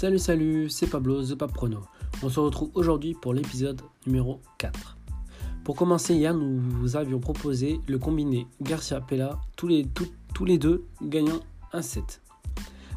Salut 0.00 0.18
salut, 0.18 0.70
c'est 0.70 0.86
Pablo 0.86 1.22
The 1.22 1.34
Pap 1.34 1.52
Prono. 1.52 1.80
On 2.22 2.30
se 2.30 2.40
retrouve 2.40 2.70
aujourd'hui 2.72 3.12
pour 3.12 3.34
l'épisode 3.34 3.82
numéro 4.06 4.40
4. 4.56 4.96
Pour 5.62 5.76
commencer, 5.76 6.14
hier 6.14 6.32
nous 6.32 6.58
vous 6.58 6.96
avions 6.96 7.20
proposé 7.20 7.82
le 7.86 7.98
combiné 7.98 8.46
Garcia-Pella, 8.62 9.38
tous 9.56 9.68
les, 9.68 9.86
tous 10.32 10.44
les 10.46 10.56
deux 10.56 10.86
gagnant 11.02 11.40
un 11.74 11.82
set. 11.82 12.22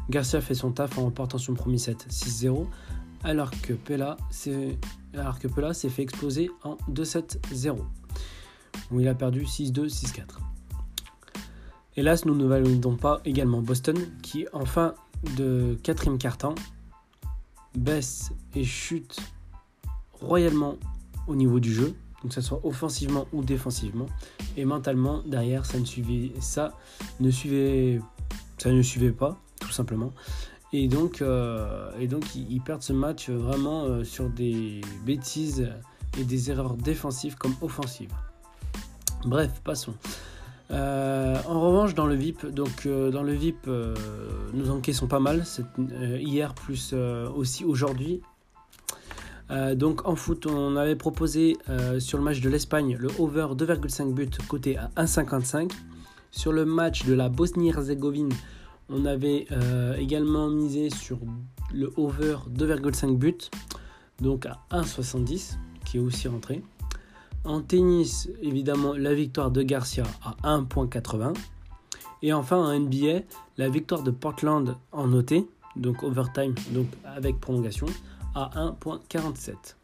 Garcia 0.08 0.40
fait 0.40 0.54
son 0.54 0.72
taf 0.72 0.96
en 0.96 1.02
remportant 1.02 1.36
son 1.36 1.52
premier 1.52 1.76
set 1.76 2.06
6-0, 2.08 2.64
alors 3.22 3.50
que 3.50 3.74
Pella 3.74 4.16
s'est 4.30 4.78
fait 5.90 6.02
exploser 6.02 6.50
en 6.62 6.78
2-7-0, 6.90 7.80
où 8.92 9.00
il 9.00 9.08
a 9.08 9.14
perdu 9.14 9.42
6-2, 9.42 9.90
6-4. 9.90 10.22
Hélas, 11.96 12.24
nous 12.24 12.34
ne 12.34 12.46
validons 12.46 12.96
pas 12.96 13.20
également 13.26 13.60
Boston, 13.60 13.98
qui 14.22 14.46
en 14.54 14.64
fin 14.64 14.94
de 15.36 15.76
quatrième 15.82 16.16
quart-temps 16.16 16.54
baisse 17.76 18.32
et 18.54 18.64
chute 18.64 19.18
royalement 20.20 20.76
au 21.26 21.36
niveau 21.36 21.60
du 21.60 21.72
jeu, 21.72 21.94
donc 22.22 22.28
que 22.28 22.34
ce 22.34 22.40
soit 22.40 22.60
offensivement 22.64 23.26
ou 23.32 23.42
défensivement, 23.42 24.06
et 24.56 24.64
mentalement 24.64 25.22
derrière 25.26 25.66
ça 25.66 25.78
ne 25.78 25.84
suivait 25.84 26.32
ça 26.40 26.72
ne 27.20 27.30
suivait 27.30 28.00
ça 28.58 28.70
ne 28.70 28.82
suivait 28.82 29.12
pas 29.12 29.38
tout 29.60 29.70
simplement. 29.70 30.12
Et 30.76 30.88
donc, 30.88 31.22
euh, 31.22 31.92
et 32.00 32.08
ils, 32.34 32.60
perdent 32.60 32.82
ce 32.82 32.92
match 32.92 33.30
vraiment 33.30 33.84
euh, 33.84 34.02
sur 34.02 34.28
des 34.28 34.80
bêtises 35.06 35.70
et 36.18 36.24
des 36.24 36.50
erreurs 36.50 36.74
défensives 36.74 37.36
comme 37.36 37.54
offensives. 37.60 38.12
Bref, 39.24 39.60
passons. 39.62 39.94
Euh, 40.70 41.36
en 41.46 41.60
revanche, 41.60 41.94
dans 41.94 42.06
le 42.06 42.14
VIP, 42.14 42.46
donc 42.46 42.86
dans 42.86 43.22
le 43.22 43.32
VIP, 43.32 43.66
nos 43.66 44.70
enquêtes 44.70 45.06
pas 45.06 45.20
mal. 45.20 45.44
hier 45.98 46.54
plus 46.54 46.94
aussi 46.94 47.64
aujourd'hui. 47.64 48.22
en 49.50 50.16
foot, 50.16 50.46
on 50.46 50.76
avait 50.76 50.96
proposé 50.96 51.56
sur 51.98 52.18
le 52.18 52.24
match 52.24 52.40
de 52.40 52.48
l'Espagne 52.48 52.96
le 52.98 53.08
over 53.18 53.48
2,5 53.54 54.14
buts 54.14 54.30
côté 54.48 54.78
à 54.78 54.90
1,55. 54.96 55.70
Sur 56.30 56.52
le 56.52 56.64
match 56.64 57.04
de 57.04 57.14
la 57.14 57.28
Bosnie-Herzégovine, 57.28 58.30
on 58.88 59.04
avait 59.04 59.46
euh, 59.52 59.94
également 59.96 60.48
misé 60.48 60.90
sur 60.90 61.18
le 61.72 61.92
over 61.96 62.38
2,5 62.50 63.16
buts, 63.16 63.38
donc 64.20 64.46
à 64.46 64.58
1,70, 64.70 65.56
qui 65.84 65.98
est 65.98 66.00
aussi 66.00 66.28
rentré. 66.28 66.62
En 67.44 67.60
tennis, 67.60 68.30
évidemment, 68.40 68.94
la 68.94 69.12
victoire 69.12 69.50
de 69.50 69.62
Garcia 69.62 70.04
à 70.22 70.56
1,80. 70.56 71.34
Et 72.22 72.32
enfin, 72.32 72.56
en 72.56 72.78
NBA, 72.78 73.20
la 73.58 73.68
victoire 73.68 74.02
de 74.02 74.10
Portland 74.10 74.76
en 74.92 75.12
OT, 75.12 75.46
donc 75.76 76.02
overtime, 76.02 76.54
donc 76.70 76.86
avec 77.04 77.38
prolongation, 77.40 77.86
à 78.34 78.50
1,47. 78.54 79.76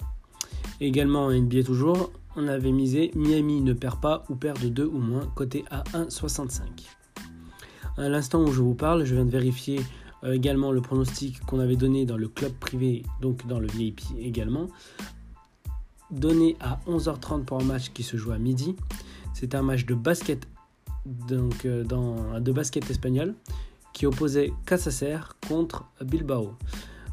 Également 0.80 1.26
en 1.26 1.32
NBA 1.32 1.64
toujours, 1.64 2.10
on 2.36 2.48
avait 2.48 2.72
misé 2.72 3.10
Miami 3.14 3.60
ne 3.60 3.74
perd 3.74 4.00
pas 4.00 4.24
ou 4.30 4.36
perd 4.36 4.60
de 4.62 4.68
2 4.68 4.86
ou 4.86 4.98
moins, 4.98 5.26
côté 5.34 5.64
à 5.70 5.82
1,65. 5.92 6.60
À 7.98 8.08
l'instant 8.08 8.42
où 8.42 8.52
je 8.52 8.62
vous 8.62 8.74
parle, 8.74 9.04
je 9.04 9.14
viens 9.14 9.26
de 9.26 9.30
vérifier 9.30 9.80
euh, 10.24 10.32
également 10.32 10.72
le 10.72 10.80
pronostic 10.80 11.40
qu'on 11.40 11.60
avait 11.60 11.76
donné 11.76 12.06
dans 12.06 12.16
le 12.16 12.28
club 12.28 12.52
privé, 12.52 13.02
donc 13.20 13.46
dans 13.46 13.60
le 13.60 13.66
VIP 13.66 14.00
également. 14.18 14.68
Donné 16.10 16.56
à 16.60 16.80
11h30 16.88 17.44
pour 17.44 17.60
un 17.60 17.64
match 17.64 17.90
qui 17.92 18.02
se 18.02 18.16
joue 18.16 18.32
à 18.32 18.38
midi. 18.38 18.76
C'est 19.34 19.54
un 19.54 19.62
match 19.62 19.86
de 19.86 19.94
basket, 19.94 20.46
donc 21.06 21.64
euh, 21.64 21.84
de 22.40 22.52
basket 22.52 22.90
espagnol, 22.90 23.34
qui 23.92 24.06
opposait 24.06 24.52
Casacer 24.66 25.18
contre 25.48 25.84
Bilbao. 26.02 26.54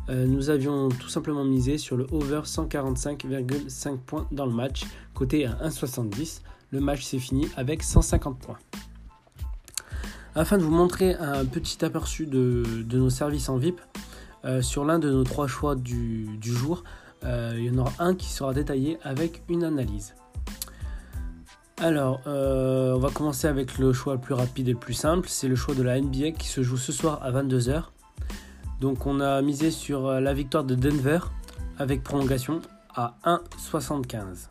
Euh, 0.10 0.26
nous 0.26 0.50
avions 0.50 0.90
tout 0.90 1.10
simplement 1.10 1.44
misé 1.44 1.78
sur 1.78 1.98
le 1.98 2.08
over 2.12 2.42
145,5 2.46 3.98
points 3.98 4.28
dans 4.32 4.46
le 4.46 4.54
match, 4.54 4.86
côté 5.14 5.46
à 5.46 5.54
1,70. 5.68 6.42
Le 6.72 6.80
match 6.80 7.04
s'est 7.04 7.20
fini 7.20 7.48
avec 7.56 7.84
150 7.84 8.40
points. 8.40 8.58
Afin 10.36 10.58
de 10.58 10.64
vous 10.64 10.72
montrer 10.72 11.16
un 11.16 11.46
petit 11.46 11.84
aperçu 11.84 12.26
de, 12.26 12.64
nos 12.94 13.10
services 13.10 13.50
en 13.50 13.58
VIP, 13.58 13.82
euh, 14.46 14.62
sur 14.62 14.86
l'un 14.86 15.00
de 15.00 15.10
nos 15.10 15.24
trois 15.24 15.48
choix 15.48 15.76
du, 15.76 16.40
jour, 16.42 16.84
euh, 17.24 17.56
il 17.58 17.66
y 17.66 17.70
en 17.70 17.78
aura 17.80 17.94
un 18.00 18.16
qui 18.16 18.28
sera 18.28 18.54
détaillé 18.54 18.98
avec 19.04 19.44
une 19.50 19.64
analyse. 19.64 20.16
Alors, 21.80 22.22
euh, 22.26 22.94
on 22.94 23.00
va 23.00 23.10
commencer 23.10 23.48
avec 23.48 23.78
le 23.78 23.94
choix 23.94 24.14
le 24.14 24.20
plus 24.20 24.34
rapide 24.34 24.68
et 24.70 24.74
le 24.74 24.80
plus 24.80 24.94
simple. 24.94 25.28
C'est 25.30 25.48
le 25.48 25.56
choix 25.56 25.76
de 25.76 25.84
la 25.84 26.00
NBA 26.00 26.32
qui 26.32 26.48
se 26.48 26.64
joue 26.64 26.78
ce 26.78 26.92
soir 26.92 27.20
à 27.22 27.32
22h. 27.32 27.84
Donc, 28.82 29.06
on 29.06 29.20
a 29.20 29.42
misé 29.42 29.72
sur 29.72 30.12
la 30.20 30.34
victoire 30.34 30.64
de 30.64 30.76
Denver 30.76 31.20
avec 31.78 32.04
prolongation 32.04 32.62
à 32.96 33.16
1,75. 33.26 34.50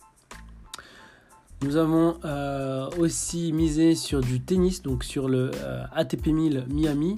Nous 1.63 1.77
avons 1.77 2.19
euh, 2.25 2.89
aussi 2.99 3.51
misé 3.53 3.95
sur 3.95 4.21
du 4.21 4.41
tennis, 4.41 4.83
donc 4.83 5.05
sur 5.05 5.27
le 5.27 5.51
euh, 5.55 5.85
ATP 5.95 6.27
1000 6.27 6.67
Miami, 6.69 7.17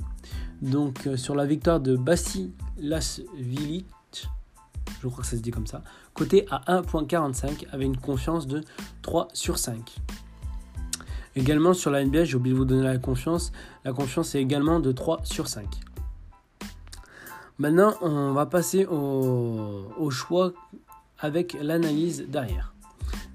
donc 0.63 1.09
euh, 1.09 1.17
sur 1.17 1.35
la 1.35 1.45
victoire 1.45 1.81
de 1.81 1.97
Bassi 1.97 2.53
Lasvilic, 2.79 3.87
je 5.03 5.09
crois 5.09 5.23
que 5.23 5.27
ça 5.27 5.37
se 5.37 5.43
dit 5.43 5.51
comme 5.51 5.67
ça, 5.67 5.83
côté 6.15 6.47
à 6.51 6.81
1.45 6.81 7.67
avec 7.73 7.87
une 7.87 7.97
confiance 7.97 8.47
de 8.47 8.63
3 9.03 9.29
sur 9.33 9.59
5. 9.59 9.97
Également 11.37 11.75
sur 11.75 11.91
la 11.91 12.05
NBA, 12.05 12.25
j'ai 12.25 12.37
oublié 12.37 12.55
de 12.55 12.59
vous 12.59 12.65
donner 12.65 12.83
la 12.83 12.99
confiance, 12.99 13.53
la 13.85 13.93
confiance 13.93 14.35
est 14.35 14.41
également 14.41 14.81
de 14.81 14.93
3 14.93 15.21
sur 15.25 15.49
5. 15.49 15.67
Maintenant, 17.59 17.95
on 18.01 18.33
va 18.33 18.47
passer 18.47 18.87
au 18.87 20.11
choix 20.11 20.53
avec 21.19 21.57
l'analyse 21.61 22.27
derrière. 22.29 22.73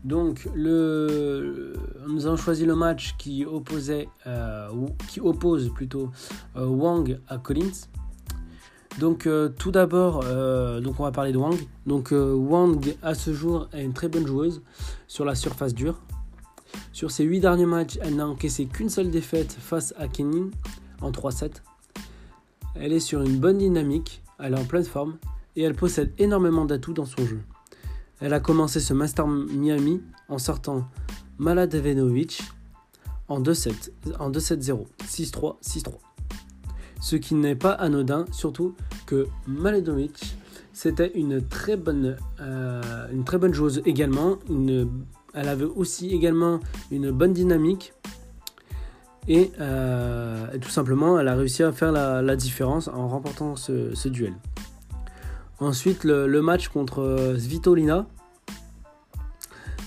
Donc, 0.03 0.49
le, 0.53 1.73
nous 2.09 2.25
avons 2.25 2.35
choisi 2.35 2.65
le 2.65 2.75
match 2.75 3.15
qui, 3.17 3.45
opposait, 3.45 4.09
euh, 4.27 4.67
qui 5.07 5.21
oppose 5.21 5.71
plutôt 5.73 6.11
euh, 6.57 6.65
Wang 6.65 7.19
à 7.29 7.37
Collins. 7.37 7.87
Donc, 8.99 9.25
euh, 9.25 9.49
tout 9.49 9.71
d'abord, 9.71 10.23
donc 10.81 10.99
on 10.99 11.03
va 11.03 11.11
parler 11.11 11.31
de 11.31 11.37
Wang. 11.37 11.57
Donc, 11.85 12.11
Wang, 12.11 12.95
à 13.01 13.13
ce 13.15 13.33
jour, 13.33 13.67
est 13.73 13.83
une 13.83 13.93
très 13.93 14.07
bonne 14.07 14.27
joueuse 14.27 14.61
sur 15.07 15.25
la 15.25 15.35
surface 15.35 15.73
dure. 15.73 15.99
Sur 16.91 17.11
ses 17.11 17.23
8 17.23 17.39
derniers 17.39 17.65
matchs, 17.65 17.97
elle 18.01 18.15
n'a 18.15 18.27
encaissé 18.27 18.65
qu'une 18.65 18.89
seule 18.89 19.09
défaite 19.09 19.51
face 19.51 19.93
à 19.97 20.07
Kenin 20.07 20.49
en 21.01 21.11
3-7. 21.11 21.51
Elle 22.75 22.93
est 22.93 22.99
sur 22.99 23.21
une 23.21 23.37
bonne 23.37 23.59
dynamique, 23.59 24.23
elle 24.39 24.53
est 24.53 24.59
en 24.59 24.65
pleine 24.65 24.83
forme 24.83 25.17
et 25.55 25.63
elle 25.63 25.75
possède 25.75 26.13
énormément 26.17 26.65
d'atouts 26.65 26.93
dans 26.93 27.05
son 27.05 27.25
jeu. 27.25 27.41
Elle 28.19 28.33
a 28.33 28.39
commencé 28.39 28.79
ce 28.79 28.93
Master 28.93 29.27
Miami 29.27 30.01
en 30.29 30.37
sortant 30.37 30.87
Maladevenovic 31.37 32.41
en 33.27 33.41
2-7, 33.41 33.91
en 34.19 34.31
2-7-0, 34.31 34.85
6-3, 35.05 35.61
6-3. 35.61 35.91
Ce 37.03 37.17
qui 37.17 37.35
n'est 37.35 37.55
pas 37.55 37.71
anodin, 37.71 38.25
surtout 38.31 38.75
que 39.05 39.27
Maladevenovic 39.45 40.37
c'était 40.75 41.11
une 41.13 41.47
très 41.47 41.75
bonne, 41.77 42.17
euh, 42.41 42.81
bonne 43.33 43.53
joueuse 43.53 43.83
également. 43.85 44.37
elle 45.35 45.47
avait 45.47 45.65
aussi 45.65 46.09
également 46.09 46.59
une 46.89 47.11
bonne 47.11 47.33
dynamique. 47.33 47.93
Et, 49.27 49.51
euh, 49.59 50.47
tout 50.59 50.69
simplement, 50.69 51.19
elle 51.19 51.27
a 51.27 51.35
réussi 51.35 51.61
à 51.61 51.71
faire 51.71 51.91
la, 51.91 52.35
différence 52.35 52.87
en 52.87 53.07
remportant 53.07 53.55
ce 53.55 54.07
duel. 54.09 54.33
Ensuite, 55.63 56.03
le, 56.03 56.41
match 56.41 56.67
contre 56.67 56.99
euh, 56.99 57.37
Svitolina, 57.37 58.05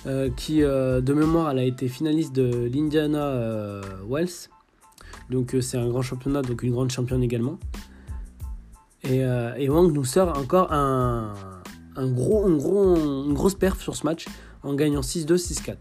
euh, 0.06 0.30
qui 0.34 0.62
euh, 0.62 1.02
de 1.02 1.12
mémoire, 1.12 1.50
elle 1.50 1.58
a 1.58 1.64
été 1.64 1.88
finaliste 1.88 2.34
de 2.34 2.70
l'Indiana 2.72 3.80
Wells. 4.08 4.48
Donc 5.30 5.56
c'est 5.60 5.78
un 5.78 5.88
grand 5.88 6.02
championnat, 6.02 6.42
donc 6.42 6.62
une 6.62 6.72
grande 6.72 6.90
championne 6.90 7.22
également. 7.22 7.58
Et, 9.04 9.68
Wang 9.68 9.92
nous 9.92 10.04
sort 10.04 10.36
encore 10.36 10.72
un, 10.72 11.32
gros, 11.96 12.46
une 12.48 13.34
grosse 13.34 13.54
perf 13.54 13.80
sur 13.80 13.94
ce 13.94 14.04
match 14.04 14.26
en 14.62 14.74
gagnant 14.74 15.00
6-2, 15.00 15.36
6-4. 15.36 15.74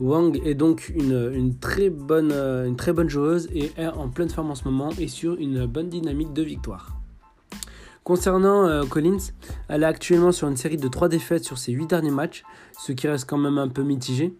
Wang 0.00 0.40
est 0.44 0.54
donc 0.54 0.92
une, 0.94 1.56
très 1.58 1.90
bonne, 1.90 2.32
une 2.32 2.76
très 2.76 2.92
bonne 2.92 3.08
joueuse 3.08 3.48
et 3.52 3.72
est 3.76 3.86
en 3.86 4.08
pleine 4.08 4.28
forme 4.28 4.50
en 4.50 4.54
ce 4.54 4.64
moment 4.64 4.90
et 4.98 5.08
sur 5.08 5.34
une 5.34 5.66
bonne 5.66 5.88
dynamique 5.88 6.32
de 6.32 6.42
victoire. 6.42 6.98
Concernant 8.08 8.66
euh, 8.66 8.84
Collins, 8.84 9.18
elle 9.68 9.82
est 9.82 9.86
actuellement 9.86 10.32
sur 10.32 10.48
une 10.48 10.56
série 10.56 10.78
de 10.78 10.88
3 10.88 11.10
défaites 11.10 11.44
sur 11.44 11.58
ses 11.58 11.72
8 11.72 11.88
derniers 11.88 12.10
matchs, 12.10 12.42
ce 12.78 12.92
qui 12.92 13.06
reste 13.06 13.28
quand 13.28 13.36
même 13.36 13.58
un 13.58 13.68
peu 13.68 13.82
mitigé. 13.82 14.34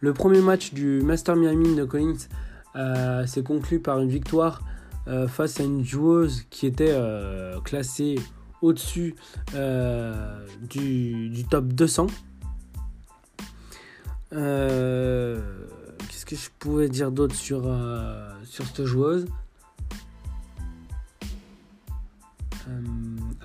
Le 0.00 0.12
premier 0.12 0.42
match 0.42 0.74
du 0.74 1.00
Master 1.00 1.34
Miami 1.34 1.74
de 1.74 1.84
Collins 1.86 2.28
euh, 2.76 3.26
conclu 3.44 3.80
par 3.80 4.00
une 4.00 4.08
victoire 4.08 4.62
euh, 5.06 5.26
face 5.28 5.60
à 5.60 5.64
une 5.64 5.84
joueuse 5.84 6.44
qui 6.50 6.66
était 6.66 6.96
classée 7.64 8.16
au-dessus 8.62 9.14
du, 10.62 11.44
top 11.50 11.66
200. 11.66 12.06
Qu'est-ce 14.30 16.26
que 16.26 16.36
je 16.36 16.50
pouvais 16.58 16.88
dire 16.88 17.10
d'autre 17.10 17.34
sur, 17.34 17.62
sur 18.44 18.66
cette 18.66 18.84
joueuse? 18.84 19.26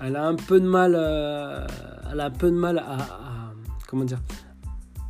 Elle 0.02 0.16
a 0.16 0.26
un 0.26 0.34
peu 0.34 0.60
de 0.60 0.66
mal, 0.68 0.94
elle 2.12 2.20
a 2.20 2.26
un 2.26 2.30
peu 2.30 2.50
de 2.50 2.56
mal 2.56 2.78
à, 2.78 2.98
comment 3.88 4.04
dire, 4.04 4.20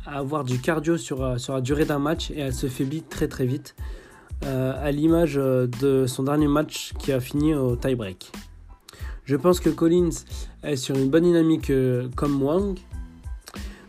à 0.05 0.19
avoir 0.19 0.43
du 0.43 0.59
cardio 0.59 0.97
sur, 0.97 1.39
sur 1.39 1.53
la 1.53 1.61
durée 1.61 1.85
d'un 1.85 1.99
match 1.99 2.31
et 2.31 2.39
elle 2.39 2.53
se 2.53 2.67
faiblit 2.67 3.03
très 3.03 3.27
très 3.27 3.45
vite, 3.45 3.75
à 4.41 4.91
l'image 4.91 5.35
de 5.35 6.05
son 6.07 6.23
dernier 6.23 6.47
match 6.47 6.93
qui 6.99 7.11
a 7.11 7.19
fini 7.19 7.53
au 7.53 7.75
tie-break. 7.75 8.31
Je 9.25 9.35
pense 9.35 9.59
que 9.59 9.69
Collins 9.69 10.11
est 10.63 10.75
sur 10.75 10.95
une 10.95 11.09
bonne 11.09 11.23
dynamique 11.23 11.71
comme 12.15 12.41
Wang, 12.43 12.77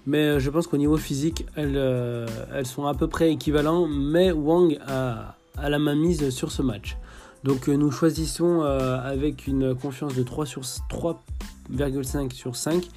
mais 0.06 0.40
je 0.40 0.48
pense 0.50 0.66
qu'au 0.66 0.78
niveau 0.78 0.96
physique, 0.96 1.46
elles, 1.56 2.26
sont 2.64 2.87
à 2.87 2.94
peu 2.94 3.06
près 3.06 3.31
équivalents, 3.31 3.87
mais 3.87 4.32
Wang 4.32 4.78
a, 4.87 5.37
la 5.60 5.78
main 5.78 5.94
mise 5.94 6.31
sur 6.31 6.50
ce 6.50 6.62
match. 6.62 6.96
Donc 7.44 7.69
nous 7.69 7.90
choisissons 7.90 8.62
avec 8.62 9.46
une 9.46 9.75
confiance 9.75 10.14
de 10.14 10.22
3 10.22 10.46
sur 10.46 10.62
3 10.88 11.22
1,5 11.75 12.32
sur 12.32 12.56
5, 12.56 12.88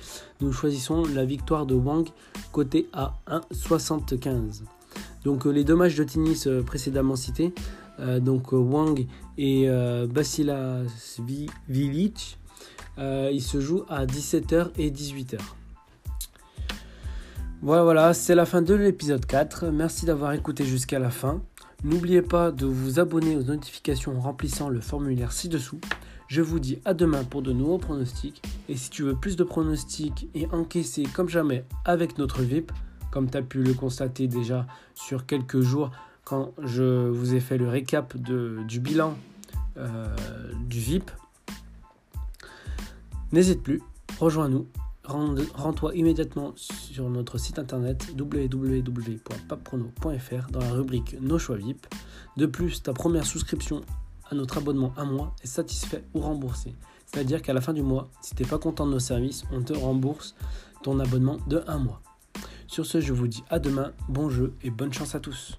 nous 0.42 0.52
choisissons 0.52 1.04
la 1.14 1.26
victoire 1.26 1.66
de 1.66 1.76
Wang 1.76 2.08
côté 2.52 2.90
à 2.94 3.14
1,75. 3.28 4.64
Donc 5.24 5.46
euh, 5.46 5.52
les 5.52 5.64
deux 5.64 5.76
matchs 5.76 5.96
de 5.96 6.04
tennis 6.04 6.48
euh, 6.48 6.62
précédemment 6.62 7.16
cités, 7.16 7.54
euh, 8.00 8.20
donc 8.20 8.52
Wang 8.52 9.06
et 9.38 9.70
Basila 10.10 10.82
Vilic, 11.70 12.38
ils 12.98 13.42
se 13.42 13.62
jouent 13.62 13.86
à 13.88 14.06
17h 14.06 14.72
et 14.78 14.92
18h. 14.92 15.38
Voilà, 17.62 17.84
voilà 17.84 18.14
c'est 18.14 18.36
la 18.36 18.46
fin 18.46 18.62
de 18.62 18.74
l'épisode 18.74 19.26
4. 19.26 19.68
Merci 19.68 20.06
d'avoir 20.06 20.34
écouté 20.34 20.66
jusqu'à 20.66 21.00
la 21.00 21.10
fin. 21.10 21.42
N'oubliez 21.84 22.22
pas 22.22 22.52
de 22.52 22.66
vous 22.66 23.00
abonner 23.00 23.38
aux 23.38 23.44
notifications 23.44 24.18
en 24.18 24.20
remplissant 24.20 24.68
le 24.68 24.82
formulaire 24.82 25.32
ci-dessous. 25.32 25.80
Je 26.28 26.42
vous 26.42 26.60
dis 26.60 26.80
à 26.86 26.94
demain 26.94 27.24
pour 27.24 27.42
de 27.42 27.54
nouveaux 27.54 27.78
pronostics. 27.78 28.42
Et 28.68 28.76
si 28.76 28.90
tu 28.90 29.04
veux 29.04 29.16
plus 29.16 29.36
de 29.38 29.44
pronostics 29.44 30.28
et 30.36 30.48
encaisser 30.52 31.04
comme 31.04 31.30
jamais 31.30 31.64
avec 31.86 32.18
notre 32.18 32.42
VIP, 32.42 32.72
comme 33.12 33.30
tu 33.30 33.38
as 33.38 33.42
pu 33.42 33.64
le 33.64 33.74
constater 33.74 34.28
déjà 34.28 34.68
sur 34.94 35.26
quelques 35.26 35.62
jours 35.62 35.92
quand 36.24 36.54
je 36.62 37.10
vous 37.10 37.34
ai 37.34 37.40
fait 37.40 37.58
le 37.58 37.68
récap 37.68 38.16
du 38.16 38.80
bilan 38.80 39.18
euh, 39.78 40.14
du 40.68 40.80
VIP, 40.80 41.10
n'hésite 43.32 43.64
plus, 43.64 43.82
rejoins-nous, 44.20 44.68
rends-toi 45.06 45.96
immédiatement 45.96 46.52
sur 46.56 47.10
notre 47.10 47.38
site 47.38 47.60
internet 47.60 48.08
www.papprono.fr 48.18 50.52
dans 50.52 50.60
la 50.60 50.72
rubrique 50.72 51.16
Nos 51.20 51.40
choix 51.40 51.58
VIP. 51.58 51.86
De 52.38 52.46
plus, 52.46 52.84
ta 52.84 52.94
première 52.94 53.26
souscription 53.26 53.82
à 54.30 54.36
notre 54.36 54.60
abonnement 54.60 54.94
un 54.98 55.06
mois 55.06 55.36
est 55.44 55.48
satisfait 55.48 56.04
ou 56.14 56.20
remboursé. 56.20 56.76
C'est-à-dire 57.06 57.42
qu'à 57.42 57.54
la 57.54 57.62
fin 57.62 57.74
du 57.74 57.82
mois, 57.82 58.12
si 58.22 58.36
tu 58.36 58.44
n'es 58.44 58.50
pas 58.50 58.60
content 58.60 58.86
de 58.86 58.92
nos 58.92 59.00
services, 59.00 59.46
on 59.52 59.62
te 59.62 59.74
rembourse 59.74 60.36
ton 60.84 61.00
abonnement 61.00 61.38
de 61.48 61.64
un 61.68 61.80
mois. 61.80 62.02
Sur 62.70 62.86
ce, 62.86 63.02
je 63.02 63.14
vous 63.14 63.28
dis 63.28 63.44
à 63.50 63.58
demain, 63.58 63.94
bon 64.10 64.30
jeu 64.30 64.54
et 64.62 64.70
bonne 64.70 64.94
chance 64.94 65.16
à 65.16 65.20
tous. 65.20 65.58